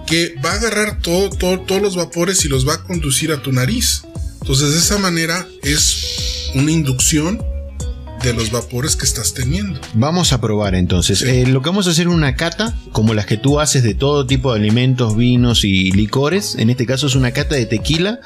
que 0.07 0.35
va 0.45 0.53
a 0.53 0.55
agarrar 0.55 1.01
todo, 1.01 1.29
todos 1.31 1.83
los 1.83 1.97
vapores 1.97 2.45
y 2.45 2.49
los 2.49 2.67
va 2.67 2.75
a 2.75 2.85
conducir 2.85 3.33
a 3.33 3.43
tu 3.43 3.53
nariz. 3.53 4.03
Entonces, 4.41 4.73
de 4.73 4.79
esa 4.79 4.99
manera 4.99 5.47
es 5.63 6.51
una 6.55 6.71
inducción 6.71 7.45
de 8.23 8.33
los 8.35 8.51
vapores 8.51 8.97
que 8.97 9.05
estás 9.05 9.35
teniendo. 9.35 9.81
Vamos 9.95 10.33
a 10.33 10.41
probar 10.41 10.75
entonces. 10.75 11.23
Eh, 11.23 11.47
lo 11.47 11.63
que 11.63 11.69
vamos 11.71 11.87
a 11.87 11.91
hacer 11.91 12.07
es 12.07 12.13
una 12.13 12.35
cata, 12.35 12.75
como 12.93 13.15
las 13.15 13.27
que 13.27 13.37
tú 13.37 13.61
haces 13.61 13.83
de 13.83 13.95
todo 13.95 14.27
tipo 14.27 14.53
de 14.53 14.61
alimentos, 14.61 15.17
vinos 15.17 15.65
y 15.65 15.91
licores. 15.93 16.57
En 16.57 16.71
este 16.71 16.87
caso 16.87 17.07
es 17.07 17.15
una 17.15 17.33
cata 17.33 17.55
de 17.55 17.67
tequila 17.67 18.21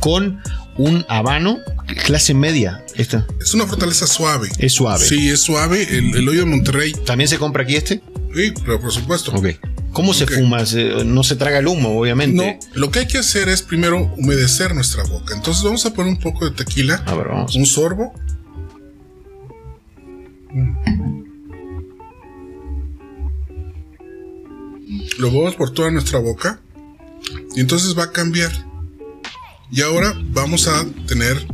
con 0.00 0.40
un 0.76 1.04
habano, 1.08 1.58
clase 2.06 2.34
media. 2.34 2.84
Esta. 2.94 3.26
Es 3.40 3.54
una 3.54 3.66
fortaleza 3.66 4.06
suave. 4.06 4.48
Es 4.58 4.72
suave. 4.72 5.04
Sí, 5.04 5.28
es 5.28 5.40
suave. 5.40 5.82
El, 5.90 6.14
el 6.16 6.28
hoyo 6.28 6.40
de 6.40 6.46
Monterrey. 6.46 6.92
¿También 7.04 7.28
se 7.28 7.38
compra 7.38 7.62
aquí 7.64 7.76
este? 7.76 8.02
Sí, 8.34 8.52
pero 8.64 8.80
por 8.80 8.92
supuesto. 8.92 9.32
Ok. 9.32 9.46
¿Cómo 9.92 10.14
se 10.14 10.26
fuma? 10.26 10.64
No 11.04 11.24
se 11.24 11.34
traga 11.34 11.58
el 11.58 11.66
humo, 11.66 11.98
obviamente. 11.98 12.58
No, 12.62 12.80
lo 12.80 12.90
que 12.90 13.00
hay 13.00 13.06
que 13.06 13.18
hacer 13.18 13.48
es 13.48 13.62
primero 13.62 14.12
humedecer 14.16 14.74
nuestra 14.74 15.02
boca. 15.04 15.34
Entonces 15.34 15.64
vamos 15.64 15.84
a 15.86 15.92
poner 15.92 16.12
un 16.12 16.20
poco 16.20 16.44
de 16.44 16.52
tequila. 16.52 17.02
A 17.06 17.14
ver, 17.14 17.28
vamos. 17.28 17.56
Un 17.56 17.66
sorbo. 17.66 18.12
Lo 25.18 25.28
vamos 25.32 25.54
por 25.56 25.70
toda 25.70 25.90
nuestra 25.90 26.18
boca 26.18 26.60
y 27.54 27.60
entonces 27.60 27.98
va 27.98 28.04
a 28.04 28.12
cambiar. 28.12 28.52
Y 29.70 29.82
ahora 29.82 30.14
vamos 30.30 30.66
a 30.68 30.86
tener 31.06 31.46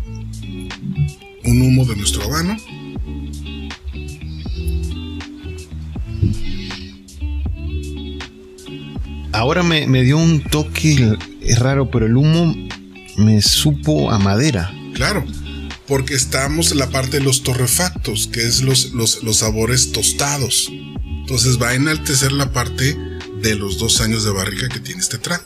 un 1.45 1.63
humo 1.63 1.85
de 1.85 1.97
nuestro 1.97 2.23
habano. 2.25 2.57
Ahora 9.33 9.65
me, 9.65 10.03
dio 10.03 10.17
un 10.17 10.43
toque 10.45 11.17
raro, 11.59 11.91
pero 11.91 12.07
el 12.07 12.17
humo 12.17 12.55
me 13.17 13.43
supo 13.43 14.11
a 14.13 14.19
madera. 14.19 14.73
Claro, 14.95 15.25
porque 15.87 16.15
estamos 16.15 16.73
en 16.73 16.79
la 16.79 16.89
parte 16.89 17.19
de 17.19 17.25
los 17.25 17.43
torrefactos, 17.43 18.29
que 18.33 18.47
es 18.47 18.63
los, 18.63 18.93
los, 18.93 19.37
sabores 19.37 19.93
tostados. 19.93 20.71
Entonces 21.21 21.61
va 21.61 21.71
a 21.71 21.75
enaltecer 21.75 22.33
la 22.33 22.53
parte 22.53 22.97
de 23.41 23.55
los 23.55 23.79
dos 23.79 24.01
años 24.01 24.25
de 24.25 24.31
barrica 24.31 24.69
que 24.69 24.81
tiene 24.81 25.01
este 25.01 25.19
trago. 25.19 25.45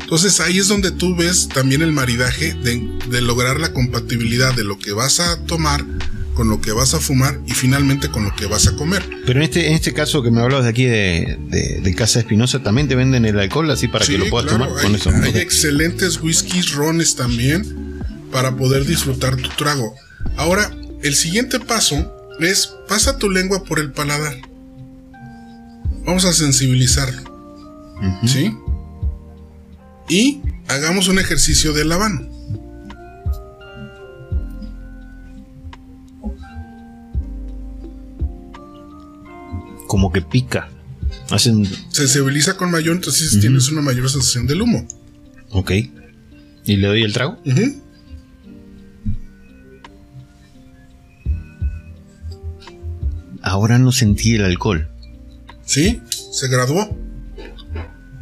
Entonces 0.00 0.40
ahí 0.40 0.58
es 0.58 0.68
donde 0.68 0.90
tú 0.90 1.16
ves 1.16 1.48
también 1.48 1.80
el 1.80 1.92
maridaje 1.92 2.54
de, 2.54 3.20
lograr 3.22 3.58
la 3.58 3.72
compatibilidad 3.72 4.54
de 4.54 4.64
lo 4.64 4.78
que 4.78 4.92
vas 4.92 5.20
a 5.20 5.44
tomar 5.44 5.84
con 6.34 6.48
lo 6.48 6.60
que 6.60 6.72
vas 6.72 6.94
a 6.94 7.00
fumar 7.00 7.40
y 7.46 7.52
finalmente 7.52 8.10
con 8.10 8.24
lo 8.24 8.34
que 8.34 8.46
vas 8.46 8.66
a 8.66 8.74
comer. 8.74 9.02
Pero 9.24 9.38
en 9.38 9.44
este, 9.44 9.68
en 9.68 9.74
este 9.74 9.92
caso 9.92 10.20
que 10.20 10.32
me 10.32 10.40
hablabas 10.40 10.64
de 10.64 10.70
aquí 10.70 10.84
de, 10.84 11.38
de, 11.80 11.94
Casa 11.94 12.18
Espinosa, 12.18 12.60
¿también 12.60 12.88
te 12.88 12.96
venden 12.96 13.24
el 13.24 13.38
alcohol 13.38 13.70
así 13.70 13.86
para 13.86 14.04
que 14.04 14.18
lo 14.18 14.28
puedas 14.28 14.50
tomar 14.50 14.68
hay, 14.76 14.82
con 14.82 14.94
eso? 14.96 15.10
Hay 15.10 15.36
excelentes 15.36 16.20
whiskies, 16.20 16.72
rones 16.72 17.14
también 17.14 17.83
para 18.34 18.56
poder 18.56 18.84
disfrutar 18.84 19.36
tu 19.36 19.48
trago. 19.50 19.94
Ahora, 20.36 20.68
el 21.04 21.14
siguiente 21.14 21.60
paso 21.60 22.12
es 22.40 22.74
pasa 22.88 23.16
tu 23.16 23.30
lengua 23.30 23.62
por 23.62 23.78
el 23.78 23.92
paladar. 23.92 24.34
Vamos 26.04 26.24
a 26.24 26.32
sensibilizarlo. 26.32 27.22
¿Sí? 28.26 28.52
Y 30.08 30.42
hagamos 30.66 31.06
un 31.06 31.20
ejercicio 31.20 31.72
de 31.72 31.84
lavano. 31.84 32.28
Como 39.86 40.10
que 40.12 40.22
pica. 40.22 40.70
Hacen... 41.30 41.68
Sensibiliza 41.88 42.56
con 42.56 42.72
mayor, 42.72 42.96
entonces 42.96 43.38
tienes 43.40 43.68
una 43.68 43.80
mayor 43.80 44.10
sensación 44.10 44.48
del 44.48 44.62
humo. 44.62 44.88
Ok. 45.50 45.70
¿Y 46.64 46.76
le 46.76 46.88
doy 46.88 47.04
el 47.04 47.12
trago? 47.12 47.38
Ahora 53.44 53.78
no 53.78 53.92
sentí 53.92 54.36
el 54.36 54.44
alcohol. 54.44 54.88
Sí, 55.66 56.00
se 56.08 56.48
graduó. 56.48 56.96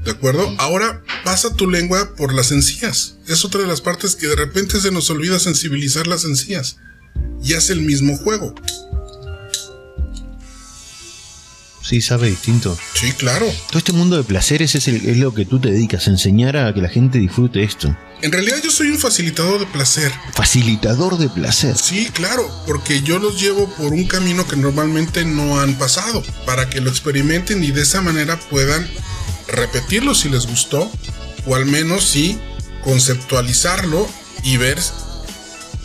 ¿De 0.05 0.11
acuerdo? 0.11 0.53
Ahora 0.59 1.01
pasa 1.25 1.55
tu 1.55 1.71
lengua 1.71 2.17
por 2.17 2.35
las 2.35 2.51
encías. 2.51 3.19
Es 3.29 3.45
otra 3.45 3.61
de 3.61 3.69
las 3.69 3.81
partes 3.81 4.17
que 4.17 4.27
de 4.27 4.35
repente 4.35 4.81
se 4.81 4.91
nos 4.91 5.09
olvida 5.11 5.39
sensibilizar 5.39 6.09
las 6.09 6.25
encías. 6.25 6.79
Y 7.41 7.55
hace 7.55 7.73
el 7.73 7.83
mismo 7.83 8.17
juego. 8.17 8.53
Sí, 11.83 12.01
sabe 12.01 12.31
distinto. 12.31 12.79
Sí, 12.95 13.13
claro. 13.13 13.47
Todo 13.69 13.79
este 13.79 13.93
mundo 13.93 14.17
de 14.17 14.23
placeres 14.23 14.75
es, 14.75 14.89
es 14.89 15.17
lo 15.17 15.35
que 15.35 15.45
tú 15.45 15.59
te 15.61 15.71
dedicas, 15.71 16.07
a 16.07 16.11
enseñar 16.11 16.57
a 16.57 16.73
que 16.73 16.81
la 16.81 16.89
gente 16.89 17.19
disfrute 17.19 17.63
esto. 17.63 17.97
En 18.23 18.31
realidad 18.31 18.59
yo 18.63 18.71
soy 18.71 18.89
un 18.89 18.99
facilitador 18.99 19.59
de 19.59 19.67
placer. 19.67 20.13
Facilitador 20.33 21.19
de 21.19 21.29
placer. 21.29 21.77
Sí, 21.77 22.09
claro, 22.13 22.49
porque 22.67 23.03
yo 23.03 23.19
los 23.19 23.41
llevo 23.41 23.69
por 23.75 23.93
un 23.93 24.07
camino 24.07 24.47
que 24.47 24.55
normalmente 24.55 25.25
no 25.25 25.61
han 25.61 25.75
pasado, 25.75 26.23
para 26.47 26.71
que 26.71 26.81
lo 26.81 26.89
experimenten 26.89 27.65
y 27.65 27.73
de 27.73 27.83
esa 27.83 28.01
manera 28.01 28.39
puedan 28.39 28.89
repetirlo 29.49 30.15
si 30.15 30.29
les 30.29 30.47
gustó, 30.47 30.91
o 31.47 31.57
al 31.57 31.67
menos 31.67 32.05
sí 32.05 32.39
conceptualizarlo 32.85 34.09
y 34.45 34.57
ver 34.57 34.79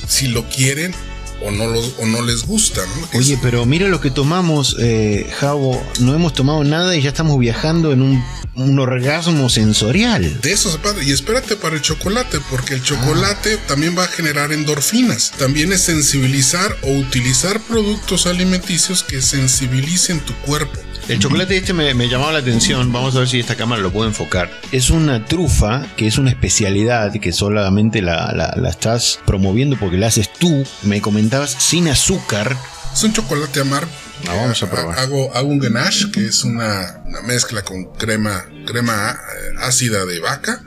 si 0.08 0.28
lo 0.28 0.48
quieren 0.48 0.94
o 1.42 1.52
no, 1.52 1.66
o 1.66 2.06
no 2.06 2.22
les 2.22 2.46
gusta. 2.46 2.82
Oye, 3.14 3.38
pero 3.42 3.66
mira 3.66 3.88
lo 3.88 4.02
que 4.02 4.12
tomamos, 4.12 4.76
eh, 4.80 5.30
Javo. 5.40 5.82
No 6.00 6.14
hemos 6.14 6.34
tomado 6.34 6.64
nada 6.64 6.96
y 6.96 7.02
ya 7.02 7.10
estamos 7.10 7.40
viajando 7.40 7.92
en 7.92 8.02
un, 8.02 8.80
orgasmo 8.80 9.50
sensorial. 9.50 10.42
De 10.42 10.52
eso 10.52 10.70
se. 10.70 11.04
Y 11.04 11.12
espérate 11.12 11.56
para 11.56 11.76
el 11.76 11.82
chocolate, 11.82 12.40
porque 12.50 12.74
el 12.76 12.82
chocolate 12.82 13.58
también 13.68 13.96
va 13.98 14.06
a 14.06 14.08
generar 14.08 14.52
endorfinas. 14.52 15.32
También 15.38 15.72
es 15.74 15.82
sensibilizar 15.82 16.76
o 16.82 16.92
utilizar 16.92 17.60
productos 17.62 18.26
alimenticios 18.26 19.04
que 19.04 19.22
sensibilicen 19.22 20.20
tu 20.22 20.34
cuerpo. 20.38 20.87
El 21.08 21.20
chocolate 21.20 21.56
este 21.56 21.72
me, 21.72 22.10
llamaba 22.10 22.34
la 22.34 22.40
atención. 22.40 22.92
Vamos 22.92 23.16
a 23.16 23.20
ver 23.20 23.30
si 23.30 23.40
esta 23.40 23.56
cámara 23.56 23.82
lo 23.82 23.94
puede 23.94 24.10
enfocar. 24.10 24.52
Es 24.74 24.90
una 24.90 25.24
trufa 25.24 25.88
que 25.96 26.06
es 26.06 26.18
una 26.18 26.32
especialidad 26.32 27.14
que 27.14 27.32
solamente 27.32 28.02
la, 28.02 28.54
estás 28.70 29.22
promoviendo 29.26 29.78
porque 29.80 29.96
la 29.96 30.08
haces 30.08 30.30
tú. 30.34 30.66
Me 30.84 31.00
comentabas 31.00 31.52
sin 31.52 31.88
azúcar. 31.88 32.58
Es 32.94 33.06
un 33.06 33.14
chocolate 33.14 33.62
amargo. 33.62 33.90
Ah, 34.28 34.36
vamos 34.36 34.62
a 34.62 34.70
probar. 34.70 35.00
Hago, 35.00 35.34
hago 35.34 35.48
un 35.48 35.60
ganache, 35.60 36.12
que 36.12 36.26
es 36.26 36.44
una, 36.44 37.02
mezcla 37.26 37.64
con 37.64 37.86
crema, 37.94 38.44
crema 38.66 39.12
eh, 39.12 39.56
ácida 39.62 40.06
de 40.06 40.20
vaca. 40.20 40.62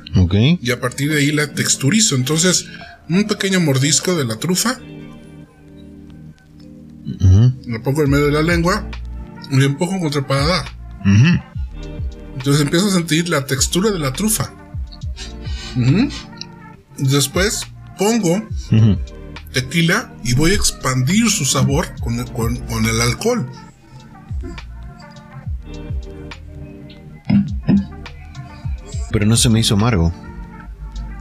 Y 0.62 0.70
a 0.70 0.80
partir 0.80 1.12
de 1.12 1.18
ahí 1.18 1.32
la 1.32 1.52
texturizo. 1.52 2.14
Entonces, 2.14 2.64
un 3.10 3.24
pequeño 3.24 3.60
mordisco 3.60 4.16
de 4.16 4.24
la 4.24 4.36
trufa. 4.36 4.80
Lo 7.66 7.82
pongo 7.82 8.02
en 8.02 8.10
medio 8.10 8.26
de 8.26 8.32
la 8.32 8.42
lengua 8.42 8.88
y 9.50 9.64
empujo 9.64 9.98
contra 9.98 10.20
el 10.20 10.26
paladar. 10.26 10.64
Entonces 12.36 12.62
empiezo 12.62 12.88
a 12.88 12.90
sentir 12.90 13.28
la 13.28 13.44
textura 13.44 13.90
de 13.90 13.98
la 13.98 14.12
trufa. 14.12 14.52
Después 16.96 17.66
pongo 17.98 18.42
tequila 19.52 20.14
y 20.24 20.34
voy 20.34 20.52
a 20.52 20.54
expandir 20.54 21.30
su 21.30 21.44
sabor 21.44 21.88
con 22.00 22.18
el, 22.86 23.00
alcohol. 23.00 23.50
Pero 29.10 29.26
no 29.26 29.36
se 29.36 29.48
me 29.48 29.60
hizo 29.60 29.74
amargo. 29.74 30.12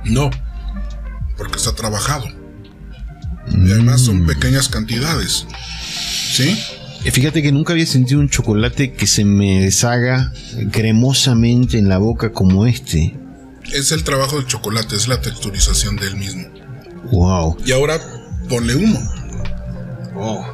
No, 0.05 0.29
porque 1.37 1.57
está 1.57 1.73
trabajado. 1.73 2.27
Y 3.47 3.71
además 3.71 4.01
son 4.01 4.23
mm. 4.23 4.27
pequeñas 4.27 4.69
cantidades. 4.69 5.47
¿Sí? 6.31 6.57
Fíjate 7.03 7.41
que 7.41 7.51
nunca 7.51 7.73
había 7.73 7.85
sentido 7.85 8.19
un 8.19 8.29
chocolate 8.29 8.93
que 8.93 9.07
se 9.07 9.25
me 9.25 9.61
deshaga 9.61 10.31
cremosamente 10.71 11.77
en 11.77 11.89
la 11.89 11.97
boca 11.97 12.31
como 12.31 12.65
este. 12.65 13.17
Es 13.73 13.91
el 13.91 14.03
trabajo 14.03 14.37
del 14.37 14.45
chocolate, 14.45 14.95
es 14.95 15.07
la 15.07 15.21
texturización 15.21 15.95
del 15.95 16.15
mismo. 16.15 16.47
Wow. 17.11 17.57
Y 17.65 17.71
ahora 17.71 17.99
ponle 18.47 18.75
humo. 18.75 18.99
Oh. 20.15 20.45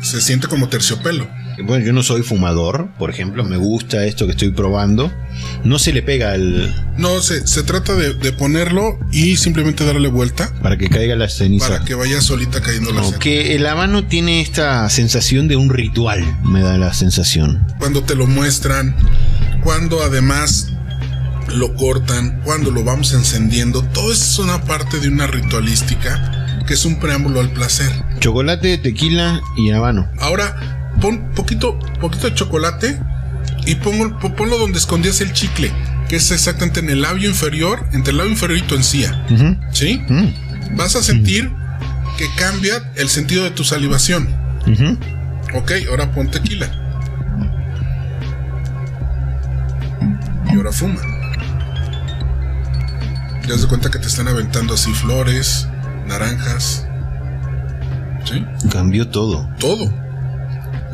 Se 0.00 0.20
siente 0.20 0.46
como 0.46 0.68
terciopelo. 0.68 1.28
Bueno, 1.62 1.84
yo 1.84 1.92
no 1.92 2.02
soy 2.02 2.22
fumador, 2.22 2.88
por 2.98 3.10
ejemplo, 3.10 3.44
me 3.44 3.56
gusta 3.56 4.04
esto 4.04 4.26
que 4.26 4.32
estoy 4.32 4.50
probando. 4.50 5.12
No 5.64 5.78
se 5.78 5.92
le 5.92 6.02
pega 6.02 6.34
el. 6.34 6.74
No, 6.96 7.20
se, 7.20 7.46
se 7.46 7.62
trata 7.62 7.94
de, 7.94 8.32
ponerlo 8.32 8.98
y 9.12 9.36
simplemente 9.36 9.84
darle 9.84 10.08
vuelta. 10.08 10.52
Para 10.62 10.76
que 10.76 10.88
caiga 10.88 11.16
la 11.16 11.28
ceniza. 11.28 11.68
Para 11.68 11.84
que 11.84 11.94
vaya 11.94 12.20
solita 12.20 12.60
cayendo 12.60 12.92
la 12.92 13.02
ceniza. 13.02 13.18
Que 13.18 13.54
el 13.54 13.66
habano 13.66 14.06
tiene 14.06 14.40
esta 14.40 14.88
sensación 14.90 15.48
de 15.48 15.56
un 15.56 15.70
ritual, 15.70 16.24
me 16.42 16.60
da 16.60 16.78
la 16.78 16.92
sensación. 16.94 17.64
Cuando 17.78 18.02
te 18.02 18.14
lo 18.14 18.26
muestran, 18.26 18.94
cuando 19.62 20.02
además 20.02 20.68
lo 21.48 21.74
cortan, 21.74 22.40
cuando 22.44 22.70
lo 22.70 22.84
vamos 22.84 23.12
encendiendo, 23.12 23.82
todo 23.82 24.12
eso 24.12 24.24
es 24.24 24.38
una 24.38 24.62
parte 24.62 24.98
de 24.98 25.08
una 25.08 25.26
ritualística 25.26 26.62
que 26.66 26.74
es 26.74 26.84
un 26.84 26.98
preámbulo 26.98 27.40
al 27.40 27.50
placer. 27.50 27.90
Chocolate, 28.20 28.78
tequila 28.78 29.40
y 29.56 29.70
habano. 29.70 30.08
Ahora, 30.18 30.83
pon 31.00 31.32
poquito, 31.34 31.78
poquito 32.00 32.28
de 32.28 32.34
chocolate 32.34 32.98
y 33.66 33.76
pongo, 33.76 34.18
ponlo 34.36 34.58
donde 34.58 34.78
escondías 34.78 35.20
el 35.20 35.32
chicle, 35.32 35.72
que 36.08 36.16
es 36.16 36.30
exactamente 36.30 36.80
en 36.80 36.90
el 36.90 37.02
labio 37.02 37.28
inferior, 37.28 37.86
entre 37.92 38.12
el 38.12 38.18
labio 38.18 38.32
inferior 38.32 38.58
y 38.58 38.62
tu 38.62 38.74
encía. 38.74 39.26
¿Sí? 39.72 40.02
Vas 40.72 40.96
a 40.96 41.02
sentir 41.02 41.50
que 42.18 42.26
cambia 42.36 42.92
el 42.96 43.08
sentido 43.08 43.44
de 43.44 43.50
tu 43.50 43.64
salivación. 43.64 44.28
Ok, 45.54 45.72
ahora 45.88 46.12
pon 46.12 46.30
tequila. 46.30 46.68
Y 50.50 50.56
ahora 50.56 50.72
fuma. 50.72 51.00
Te 53.42 53.50
das 53.50 53.66
cuenta 53.66 53.90
que 53.90 53.98
te 53.98 54.06
están 54.06 54.28
aventando 54.28 54.74
así 54.74 54.92
flores, 54.92 55.68
naranjas. 56.06 56.86
¿Sí? 58.24 58.44
Cambió 58.70 59.08
todo. 59.08 59.48
Todo. 59.58 60.03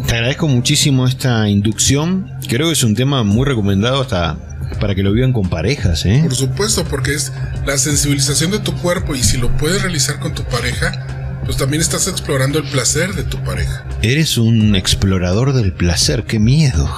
Te 0.07 0.14
agradezco 0.14 0.49
muchísimo 0.49 1.07
esta 1.07 1.49
inducción. 1.49 2.30
Creo 2.49 2.69
que 2.69 2.73
es 2.73 2.83
un 2.83 2.95
tema 2.95 3.23
muy 3.23 3.45
recomendado 3.45 4.00
hasta 4.00 4.37
para 4.80 4.95
que 4.95 5.02
lo 5.02 5.12
vivan 5.12 5.33
con 5.33 5.49
parejas, 5.49 6.07
¿eh? 6.07 6.21
Por 6.23 6.35
supuesto, 6.35 6.85
porque 6.85 7.14
es 7.14 7.33
la 7.66 7.76
sensibilización 7.76 8.50
de 8.50 8.61
tu 8.61 8.73
cuerpo 8.76 9.14
y 9.14 9.23
si 9.23 9.37
lo 9.37 9.50
puedes 9.57 9.83
realizar 9.83 10.21
con 10.21 10.35
tu 10.35 10.45
pareja, 10.45 11.40
pues 11.45 11.57
también 11.57 11.80
estás 11.80 12.07
explorando 12.07 12.59
el 12.59 12.64
placer 12.64 13.14
de 13.14 13.25
tu 13.25 13.38
pareja. 13.42 13.85
Eres 14.02 14.38
un 14.38 14.76
explorador 14.76 15.52
del 15.52 15.73
placer, 15.73 16.25
qué 16.25 16.38
miedo. 16.38 16.88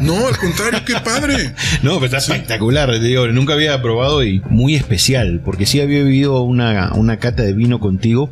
No, 0.00 0.26
al 0.26 0.36
contrario, 0.36 0.80
qué 0.84 0.94
padre. 0.94 1.54
no, 1.82 1.94
pero 2.00 2.06
está 2.06 2.18
espectacular, 2.18 2.98
digo, 3.00 3.26
nunca 3.28 3.54
había 3.54 3.80
probado 3.80 4.24
y 4.24 4.40
muy 4.50 4.74
especial, 4.74 5.40
porque 5.44 5.66
sí 5.66 5.80
había 5.80 6.02
vivido 6.02 6.42
una, 6.42 6.92
una 6.94 7.18
cata 7.18 7.42
de 7.42 7.52
vino 7.52 7.78
contigo 7.78 8.30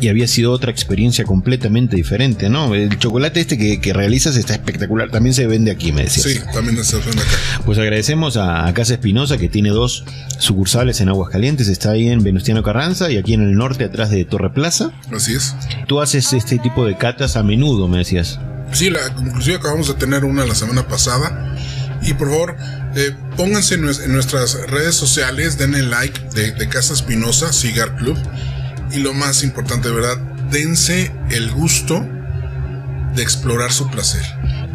y 0.00 0.08
había 0.08 0.28
sido 0.28 0.52
otra 0.52 0.70
experiencia 0.70 1.24
completamente 1.24 1.96
diferente, 1.96 2.48
¿no? 2.48 2.74
El 2.74 2.98
chocolate 2.98 3.40
este 3.40 3.58
que, 3.58 3.92
realizas 3.92 4.36
está 4.36 4.54
espectacular, 4.54 5.10
también 5.10 5.34
se 5.34 5.46
vende 5.46 5.70
aquí, 5.70 5.92
me 5.92 6.04
decías. 6.04 6.26
Sí, 6.26 6.40
también 6.52 6.84
se 6.84 6.98
vende 6.98 7.22
acá. 7.22 7.62
Pues 7.64 7.78
agradecemos 7.78 8.36
a, 8.36 8.72
Casa 8.74 8.94
Espinosa 8.94 9.38
que 9.38 9.48
tiene 9.48 9.70
dos 9.70 10.04
sucursales 10.38 11.00
en 11.00 11.08
Aguascalientes, 11.08 11.68
está 11.68 11.90
ahí 11.90 12.08
en 12.08 12.22
Venustiano 12.22 12.62
Carranza 12.62 13.10
y 13.10 13.16
aquí 13.16 13.34
en 13.34 13.42
el 13.42 13.54
norte 13.54 13.84
atrás 13.84 14.10
de 14.10 14.24
Torre 14.24 14.50
Plaza. 14.50 14.92
Así 15.12 15.34
es. 15.34 15.54
Tú 15.86 16.00
haces 16.00 16.32
este 16.32 16.58
tipo 16.58 16.86
de 16.86 16.96
catas 16.96 17.36
a 17.36 17.42
menudo, 17.42 17.88
me 17.88 17.98
decías. 17.98 18.38
Sí, 18.72 18.90
la, 18.90 19.00
inclusive 19.18 19.56
acabamos 19.56 19.88
de 19.88 19.94
tener 19.94 20.24
una 20.24 20.44
la 20.44 20.54
semana 20.54 20.86
pasada. 20.86 21.56
Y 22.02 22.12
por 22.14 22.28
favor, 22.28 22.56
eh, 22.94 23.10
pónganse 23.36 23.74
en, 23.74 23.82
nuestras 23.82 24.54
redes 24.68 24.94
sociales, 24.94 25.58
denle 25.58 25.82
like 25.82 26.20
de, 26.34 26.52
de 26.52 26.68
Casa 26.68 26.94
Espinosa, 26.94 27.52
Cigar 27.52 27.96
Club 27.96 28.16
y 28.92 28.98
lo 28.98 29.14
más 29.14 29.42
importante, 29.42 29.88
de 29.88 29.94
verdad, 29.94 30.18
dense 30.50 31.12
el 31.30 31.50
gusto 31.50 32.06
de 33.14 33.22
explorar 33.22 33.72
su 33.72 33.88
placer. 33.90 34.22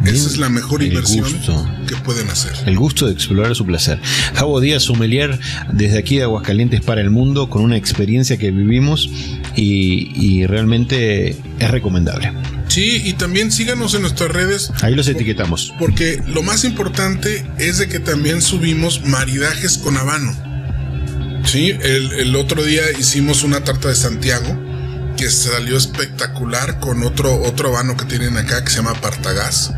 Esa 0.04 0.28
es 0.28 0.36
la 0.36 0.50
mejor 0.50 0.82
inversión 0.82 1.24
gusto. 1.24 1.66
que 1.88 1.96
pueden 1.96 2.28
hacer. 2.28 2.52
El 2.66 2.76
gusto 2.76 3.06
de 3.06 3.12
explorar 3.12 3.54
su 3.54 3.64
placer. 3.64 3.98
Javo 4.34 4.60
Díaz 4.60 4.82
Sommelier, 4.82 5.38
desde 5.72 5.98
aquí 5.98 6.16
de 6.16 6.24
Aguascalientes 6.24 6.82
para 6.82 7.00
el 7.00 7.10
mundo, 7.10 7.48
con 7.48 7.62
una 7.62 7.76
experiencia 7.76 8.36
que 8.36 8.50
vivimos 8.50 9.08
y, 9.56 10.12
y 10.14 10.46
realmente 10.46 11.36
es 11.58 11.70
recomendable. 11.70 12.32
Sí, 12.68 13.02
y 13.04 13.14
también 13.14 13.52
síganos 13.52 13.94
en 13.94 14.02
nuestras 14.02 14.30
redes. 14.30 14.72
Ahí 14.82 14.94
los 14.94 15.08
etiquetamos. 15.08 15.72
Porque 15.78 16.20
lo 16.26 16.42
más 16.42 16.64
importante 16.64 17.46
es 17.58 17.78
de 17.78 17.88
que 17.88 18.00
también 18.00 18.42
subimos 18.42 19.06
maridajes 19.06 19.78
con 19.78 19.96
habano. 19.96 20.36
Sí, 21.54 21.70
el, 21.70 22.10
el 22.14 22.34
otro 22.34 22.64
día 22.64 22.82
hicimos 22.98 23.44
una 23.44 23.62
tarta 23.62 23.86
de 23.86 23.94
Santiago 23.94 24.60
que 25.16 25.30
salió 25.30 25.76
espectacular 25.76 26.80
con 26.80 27.04
otro, 27.04 27.40
otro 27.42 27.68
habano 27.68 27.96
que 27.96 28.06
tienen 28.06 28.36
acá 28.36 28.64
que 28.64 28.70
se 28.72 28.78
llama 28.78 28.94
Partagás, 28.94 29.72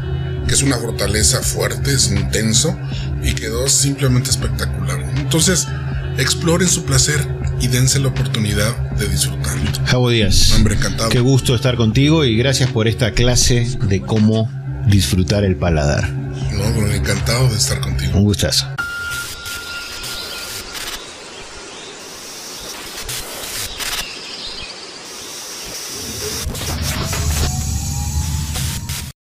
que 0.49 0.55
es 0.55 0.63
una 0.63 0.79
fortaleza 0.79 1.43
fuerte, 1.43 1.93
es 1.93 2.11
intenso 2.11 2.75
y 3.23 3.35
quedó 3.35 3.69
simplemente 3.69 4.31
espectacular. 4.31 5.03
Entonces, 5.19 5.69
exploren 6.17 6.67
su 6.67 6.87
placer 6.87 7.21
y 7.61 7.69
dense 7.69 7.99
la 7.99 8.09
oportunidad 8.09 8.75
de 8.93 9.09
disfrutarlo. 9.11 9.71
Javo 9.85 10.09
Díaz, 10.09 10.53
Hombre, 10.53 10.77
encantado. 10.77 11.11
qué 11.11 11.21
gusto 11.21 11.55
estar 11.55 11.77
contigo 11.77 12.25
y 12.25 12.39
gracias 12.39 12.71
por 12.71 12.89
esta 12.89 13.11
clase 13.13 13.69
de 13.83 14.01
cómo 14.01 14.51
disfrutar 14.87 15.45
el 15.45 15.57
paladar. 15.57 16.09
No, 16.11 16.73
bueno, 16.73 16.91
encantado 16.95 17.51
de 17.51 17.57
estar 17.57 17.81
contigo. 17.81 18.17
Un 18.17 18.25
gustazo. 18.25 18.67